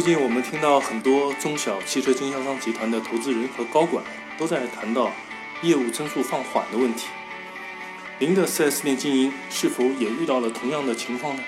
[0.00, 4.04] 最近我们听到很多中小汽车经销商集团的投资人和高管
[4.38, 5.10] 都在谈到
[5.60, 7.08] 业务增速放缓的问题。
[8.20, 11.42] 您的 4S 店经营是否也遇到了同样的情况呢？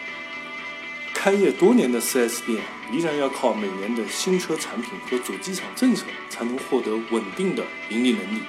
[1.14, 2.60] 开业多年的 4S 店
[2.90, 8.40] 依然要靠每年的新车产品和主机厂政策才能获得稳定的盈利能力。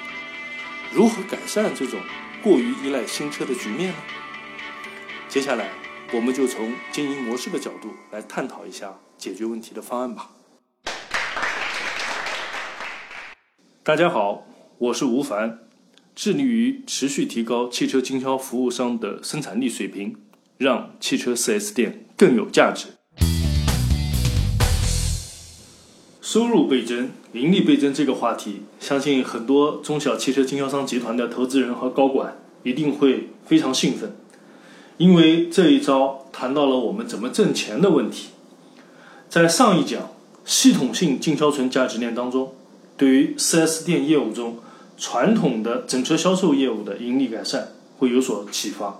[0.91, 2.01] 如何改善这种
[2.41, 3.97] 过于依赖新车的局面呢？
[5.29, 5.69] 接下来，
[6.11, 10.31] 我们就从经营模式的角度来探讨一下解决问题的方案吧。
[13.83, 14.47] 大家好，
[14.79, 15.59] 我是吴凡，
[16.15, 20.15] 致力于持续提高汽车经销服务商的生产力水平，
[20.57, 22.87] 让汽车 4S 店更有价值。
[26.19, 34.15] 收入倍增、盈利倍增这个话题，相信很多中小汽车经销商集团的投资人和高管一定会非常兴奋。
[34.97, 38.29] 因为这一招谈到了我们怎么挣钱的问题，
[39.31, 40.09] 在上一讲
[40.43, 42.53] 系统性进销存价值链当中，
[42.97, 44.57] 对于 4S 店业务中
[44.97, 48.99] 传统的整车销售业务的盈利改善会有所启发。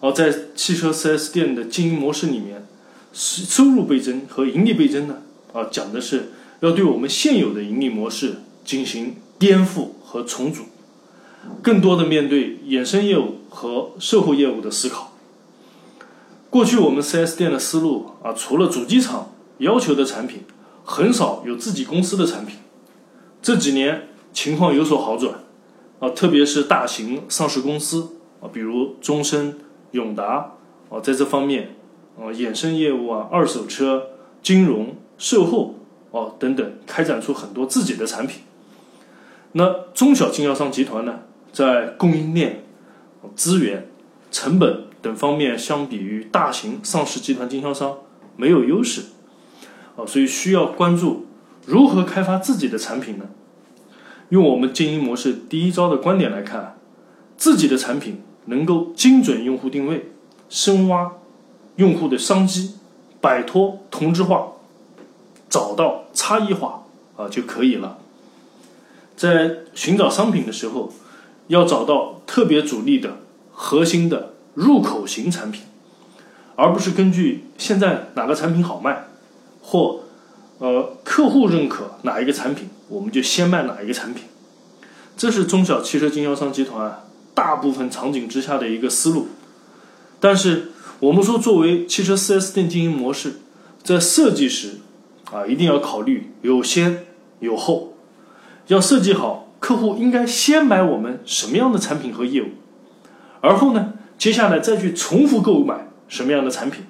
[0.00, 2.66] 而在汽车 4S 店的经营模式里面，
[3.12, 5.18] 收入倍增和盈利倍增呢，
[5.52, 10.64] 啊，讲的是要对我们现有的盈利模式进行颠覆和重组。
[11.62, 15.12] 更多的面对衍生业务和售后业务的思考。
[16.50, 20.42] 过去我们 4S 店的思路啊，除了主机厂要求的产品，
[20.84, 22.58] 很少有自己公司的产品。
[23.40, 25.34] 这几年情况有所好转
[26.00, 29.58] 啊，特别是大型上市公司啊，比如中升、
[29.92, 30.54] 永达
[30.90, 31.76] 啊，在这方面
[32.18, 34.08] 啊，衍生业务啊、二手车、
[34.42, 35.76] 金融、售后
[36.12, 38.42] 啊等等，开展出很多自己的产品。
[39.52, 41.20] 那中小经销商集团呢？
[41.50, 42.62] 在供应链、
[43.34, 43.88] 资源、
[44.30, 47.98] 成本等方面，相比于大型上市集团经销商
[48.36, 49.02] 没有优势，
[49.98, 51.26] 啊，所以需要关注
[51.66, 53.24] 如何开发自己的产品呢？
[54.28, 56.78] 用我们经营模式第一招的观点来看，
[57.36, 60.12] 自己的产品能够精准用户定位，
[60.48, 61.12] 深挖
[61.76, 62.76] 用户的商机，
[63.20, 64.52] 摆脱同质化，
[65.50, 66.84] 找到差异化
[67.16, 67.98] 啊就可以了。
[69.16, 70.92] 在寻找商品的时候。
[71.48, 73.20] 要找到特别主力的
[73.54, 75.62] 核心的入口型产品，
[76.56, 79.07] 而不是根据现在哪个产品好卖，
[79.70, 80.00] 或
[80.60, 84.24] 呃客户认可哪一个产品，我们就先卖哪一个产品。
[85.14, 89.28] 这是中小汽车经销商集团大部分场景之下的一个思路。
[90.18, 93.40] 但是我们说，作为汽车 4S 店经营模式，
[93.82, 94.78] 在设计时
[95.30, 97.04] 啊，一定要考虑有先
[97.40, 97.92] 有后，
[98.68, 99.44] 要设计好。
[99.60, 102.46] 客户应该先买我们什么样的产品和业务，
[103.40, 106.84] 而后呢，接下来再去重复购买什么样的产品，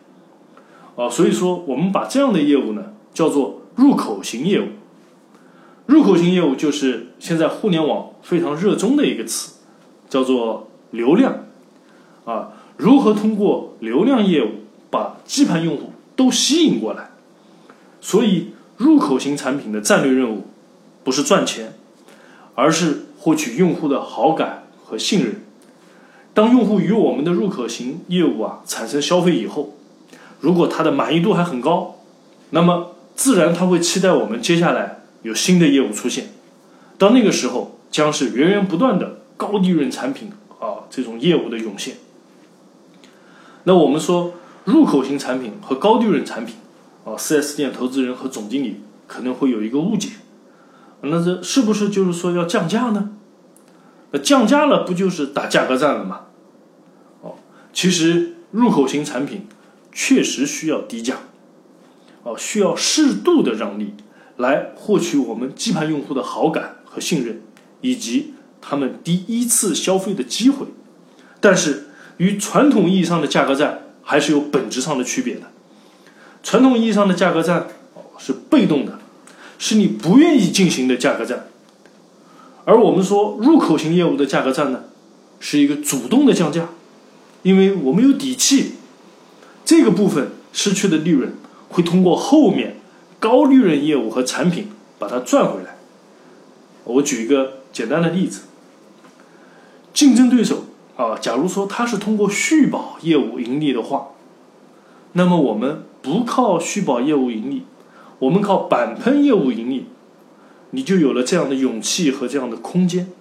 [0.98, 4.66] 啊，所以说我们把这样的业务呢叫做入口型业务。
[5.86, 9.54] 入口型业务就是现在互联网非常热衷的一个词，
[10.08, 11.44] 叫做流量，
[12.24, 14.48] 啊，如何通过流量业务
[14.90, 17.10] 把基盘用户都吸引过来？
[18.00, 20.48] 所以入口型产品的战略任务
[21.04, 21.74] 不是赚钱。
[22.60, 25.42] 而是获取用户的好感和信任。
[26.34, 29.74] 当用户与我们的入口型业务啊产生消费以后，
[30.40, 31.96] 如果他的满意度还很高，
[32.50, 36.28] 那么自然他会期待我们接下来有新的业务出现。
[36.96, 41.96] 到那个时候，将是源源不断的高利润产品啊这种业务的涌现。
[43.64, 44.34] 那我们说
[44.64, 46.56] 入口型产品和高利润产品
[47.04, 50.10] 啊，4S 店投资人和总经理可能会有一个误解。
[51.02, 53.10] 那这是不是就是说要降价呢？
[54.10, 56.22] 那降价了不就是打价格战了吗？
[57.20, 57.34] 哦，
[57.72, 59.46] 其实入口型产品
[60.00, 61.16] 确实需要低价，
[62.22, 63.94] 哦，需要适度的让利，
[64.36, 67.42] 来获取我们基盘用户的好感和信任，
[67.80, 70.68] 以及他们第一次消费的机会。
[71.40, 71.88] 但是
[72.18, 75.50] 与传统意义上的价格战还是有本质上的区别的。
[76.44, 77.66] 传统意义上的价格战
[78.18, 79.00] 是被动的。
[79.60, 81.48] 是你不愿意进行的价格战，
[82.64, 84.84] 而我们说入口型业务的价格战呢，
[85.40, 86.68] 是一个主动的降价，
[87.42, 88.74] 因为我们有底气，
[89.68, 91.34] 这个部分失去的利润
[91.68, 92.76] 会通过后面
[93.20, 94.68] 高利润业务和产品
[94.98, 95.76] 把它赚回来。
[96.84, 98.44] 我举一个简单的例子，
[99.92, 100.64] 竞争对手
[100.96, 104.12] 啊，假如说他是通过续保业务盈利的话，
[105.12, 107.64] 那么我们不靠续保业务盈利。
[108.20, 109.84] 我们靠板喷业务盈利，
[110.70, 113.12] 你就有了这样的勇气和这样的空间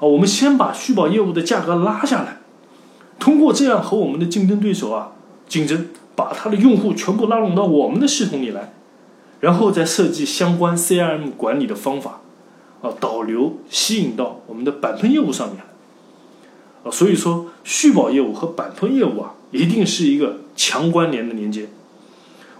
[0.00, 0.02] 啊！
[0.02, 2.40] 我们先把续保业务的价格拉下来，
[3.20, 5.12] 通过这样和我们的竞争对手啊
[5.50, 8.72] 竞争，把他的用户全部拉拢到我们的系统里来，
[9.40, 12.20] 然后再设计相关 CRM 管理的方法，
[12.80, 15.58] 啊，导流吸引到我们的板喷业务上面，
[16.84, 21.66] 啊，所以说续保业务和板喷业务啊，一定是一个强关联的连接，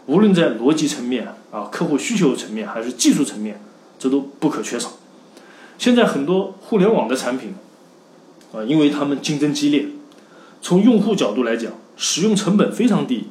[0.06, 3.60] 无论在逻辑层面啊、客户需求层面还是技术层面，
[4.00, 4.90] 这都不可缺少。
[5.78, 7.54] 现在很多互联网的产品，
[8.52, 9.86] 啊，因为他们竞争激烈，
[10.60, 13.26] 从用户角度来讲，使用成本非常低。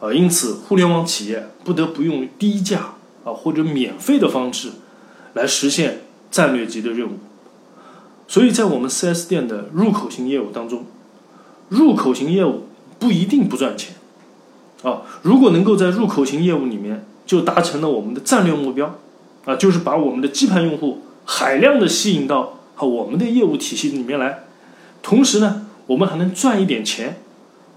[0.00, 2.94] 啊，因此，互联网企业不得不用低价
[3.24, 4.70] 啊或者免费的方式
[5.34, 7.18] 来实现战略级的任务。
[8.28, 10.86] 所以在我们 4S 店的入口型业务当中，
[11.68, 12.68] 入口型业务
[13.00, 13.96] 不一定不赚钱
[14.84, 15.02] 啊。
[15.22, 18.98] 如果能够在入口型业务里面就达成了我们的战略目标
[19.44, 24.44] 啊，就是把我们的基盘用户海量的吸引到啊我们的业务体系里面来，
[25.02, 27.20] 同时呢，我们还能赚一点钱，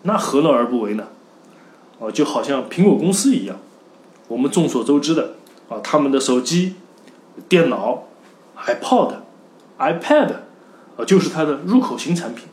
[0.03, 1.07] 那何乐而不为呢？
[1.99, 3.57] 啊，就好像苹果公司一样，
[4.27, 5.35] 我们众所周知的
[5.69, 6.75] 啊，他们的手机、
[7.47, 8.03] 电脑、
[8.57, 9.13] iPod、
[9.79, 10.33] iPad
[10.97, 12.45] 啊，就是它的入口型产品。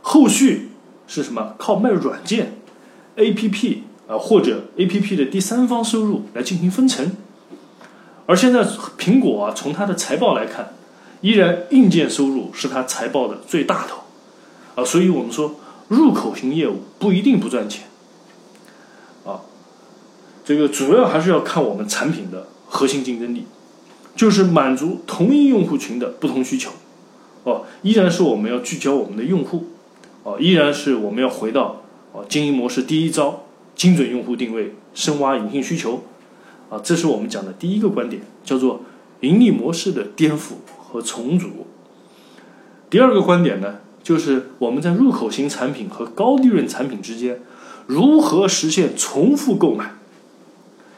[0.00, 0.70] 后续
[1.06, 1.54] 是什么？
[1.58, 2.58] 靠卖软件、
[3.16, 7.16] APP 啊，或者 APP 的第三方收入来进行分成。
[8.26, 8.64] 而现在
[8.98, 10.74] 苹果啊，从它的财报来看，
[11.20, 13.98] 依然硬件收入是它财报的最大头
[14.74, 15.56] 啊，所以我们说
[15.88, 17.86] 入口型业务不一定不赚钱。
[19.24, 19.40] 啊
[20.44, 23.46] 这个主要还是要看我们产品的核心竞争力，
[24.14, 26.70] 就是满足同一用户群的不同需求，
[27.44, 29.68] 哦，依然是我们要聚焦我们的用户，
[30.22, 31.82] 哦，依然是我们要回到
[32.12, 33.44] 哦经营模式第一招，
[33.74, 36.02] 精准用户定位，深挖隐性需求，
[36.68, 38.82] 啊，这是我们讲的第一个观点，叫做
[39.20, 41.66] 盈利模式的颠覆和重组。
[42.90, 47.40] 第二个观点呢，就是我们在入口型产品和高利润产品之间，
[47.86, 49.96] 如何实现重复购买。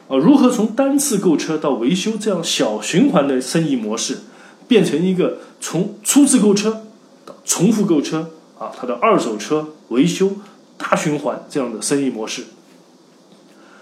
[0.09, 4.19] 啊，如何从单次购车到维修这样小循环的生意模式，
[4.67, 6.85] 变成一个从初次购车
[7.25, 10.31] 到重复购车啊，它的二手车维修
[10.77, 12.45] 大循环这样的生意模式？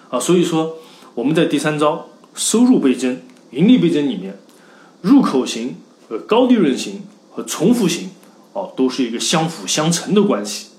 [0.10, 0.78] 啊，所以说
[1.14, 4.40] 我们在第三招收入倍增、盈利倍增里面，
[5.02, 5.76] 入口型
[6.10, 8.10] 和高利润型和重复型
[8.56, 10.70] 哦，都是一个相辅相成的关系。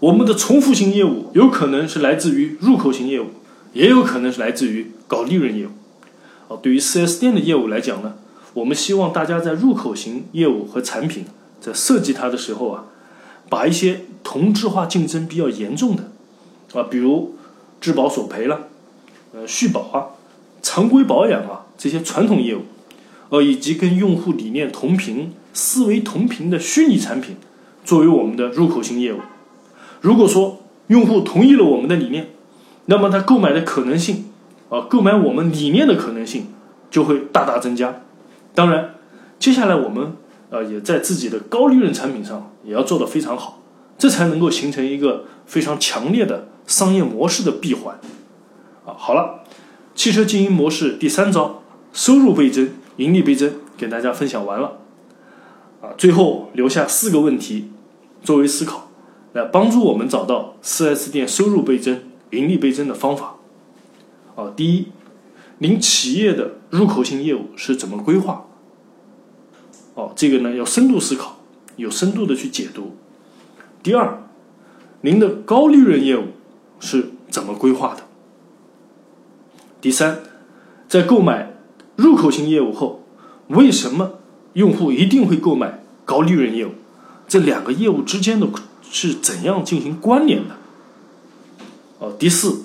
[0.00, 3.26] 我们的重复型业务有可能是来自于入口型业务。
[3.74, 5.70] 也有可能是来自于搞利润业务，
[6.48, 8.16] 哦，对于 4S 店的业务来讲呢，
[8.52, 11.24] 我们希望大家在入口型业务和产品
[11.58, 12.84] 在设计它的时候啊，
[13.48, 16.12] 把一些同质化竞争比较严重的，
[16.74, 17.34] 啊，比如
[17.80, 18.68] 质保索赔了，
[19.32, 20.20] 呃，续保啊，
[20.60, 22.64] 常规保养啊这些传统业务，
[23.30, 27.36] 呃，以及跟用户理念同频、思维同频的虚拟产品，
[27.84, 29.18] 作为我们的入口型业务。
[30.00, 32.30] 如果说用户同意了我们的理念，
[32.86, 34.26] 那么他购买的可能性，
[34.68, 36.46] 啊，购买我们理念的可能性
[36.90, 38.02] 就会大大增加。
[38.54, 38.94] 当然，
[39.38, 40.16] 接下来我们
[40.50, 43.62] 啊也在自己的高利润产品上也要做得非常好，
[43.96, 47.98] 这才能够形成一个非常强烈的商业模式的闭环。
[48.84, 49.44] 啊，好了，
[49.94, 51.62] 汽车经营模式第三招，
[51.92, 54.78] 收入倍增、盈利倍增，给大家分享完了。
[55.82, 57.70] 啊，最后留下四个问题
[58.22, 58.88] 作为思考，
[59.34, 62.00] 来帮助我们找到 4S 店收入倍增。
[62.30, 63.36] 盈利倍增的方法，
[64.36, 64.86] 啊，第一，
[65.58, 68.46] 您企业的入口型业务是怎么规划？
[69.92, 71.40] 哦，这个呢要深度思考，
[71.76, 72.96] 有深度的去解读。
[73.82, 74.22] 第二，
[75.02, 76.28] 您的高利润业务
[76.80, 78.04] 是怎么规划的？
[79.82, 80.22] 第三，
[80.88, 81.52] 在购买
[81.96, 83.04] 入口型业务后，
[83.48, 84.20] 为什么
[84.54, 86.70] 用户一定会购买高利润业务？
[87.28, 88.46] 这两个业务之间的
[88.90, 90.56] 是怎样进行关联的？
[91.98, 92.62] 哦，第四，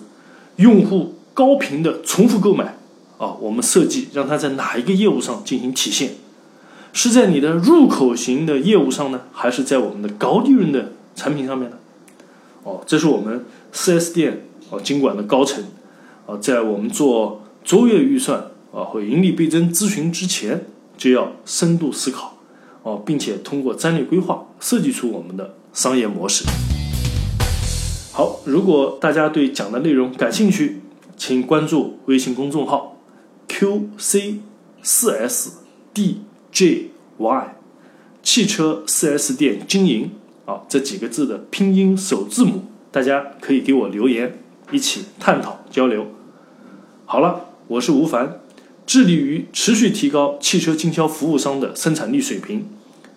[0.57, 2.77] 用户高频的重复购买
[3.17, 6.15] 啊，我们设计让它在哪一个业务上进行体现？
[6.93, 11.77] 是在你的入口型的业务上呢，还是在我们的高利润的产品上面呢？
[12.63, 15.63] 哦，这是我们 4S 店哦经管的高层
[16.25, 18.39] 啊，在我们做周月预算
[18.73, 20.65] 啊或盈利倍增咨询之前，
[20.97, 22.37] 就要深度思考
[22.83, 26.43] 哦，并且通过战略规划设计出我们的商业模式。
[28.11, 30.81] 好，如果大家对讲的内容感兴趣，
[31.15, 32.97] 请关注微信公众号
[33.47, 34.39] “QC
[34.81, 35.59] 四 S
[35.93, 37.47] DJY”
[38.23, 40.11] 汽车四 S 店经营
[40.45, 44.39] 啊这几个字的拼音首字母，大家可以给我留言，
[44.71, 46.07] 一起探讨交流。
[47.05, 48.41] 好了，我是吴凡，
[48.87, 52.65] 致力于持续提高汽车经销服务商的生产力水平，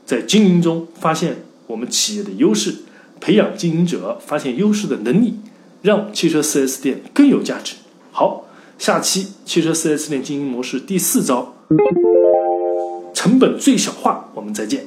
[0.04, 2.74] 在经营中发现我们企业的优势。
[3.20, 5.34] 培养经营者发现优势的能力，
[5.82, 7.76] 让汽车 4S 店更有价值。
[8.10, 8.46] 好，
[8.78, 11.54] 下期汽车 4S 店经营模式第四招，
[13.12, 14.86] 成本最小化，我们再见。